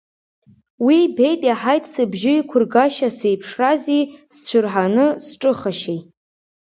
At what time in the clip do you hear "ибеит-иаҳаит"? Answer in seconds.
1.05-1.83